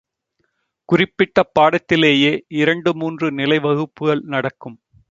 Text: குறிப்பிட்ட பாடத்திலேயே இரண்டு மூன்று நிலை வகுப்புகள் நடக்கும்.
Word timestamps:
குறிப்பிட்ட 0.89 1.43
பாடத்திலேயே 1.59 2.33
இரண்டு 2.55 2.95
மூன்று 2.95 3.31
நிலை 3.31 3.59
வகுப்புகள் 3.59 4.23
நடக்கும். 4.27 4.77